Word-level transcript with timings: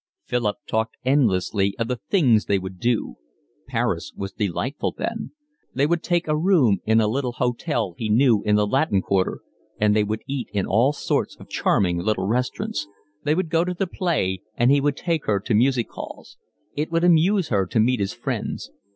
Philip 0.25 0.57
talked 0.67 0.97
endlessly 1.05 1.75
of 1.77 1.87
the 1.87 1.97
things 2.09 2.45
they 2.45 2.57
would 2.57 2.79
do. 2.79 3.17
Paris 3.67 4.11
was 4.17 4.31
delightful 4.31 4.95
then. 4.97 5.31
They 5.75 5.85
would 5.85 6.01
take 6.01 6.27
a 6.27 6.35
room 6.35 6.79
in 6.85 6.99
a 6.99 7.07
little 7.07 7.33
hotel 7.33 7.93
he 7.95 8.09
knew 8.09 8.41
in 8.43 8.55
the 8.55 8.65
Latin 8.65 9.03
Quarter, 9.03 9.41
and 9.79 9.95
they 9.95 10.03
would 10.03 10.23
eat 10.25 10.49
in 10.53 10.65
all 10.65 10.91
sorts 10.91 11.35
of 11.39 11.49
charming 11.49 11.99
little 11.99 12.25
restaurants; 12.25 12.87
they 13.25 13.35
would 13.35 13.49
go 13.51 13.63
to 13.63 13.75
the 13.75 13.85
play, 13.85 14.41
and 14.55 14.71
he 14.71 14.81
would 14.81 14.97
take 14.97 15.27
her 15.27 15.39
to 15.41 15.53
music 15.53 15.91
halls. 15.91 16.39
It 16.75 16.91
would 16.91 17.03
amuse 17.03 17.49
her 17.49 17.67
to 17.67 17.79
meet 17.79 17.99
his 17.99 18.11
friends. 18.13 18.71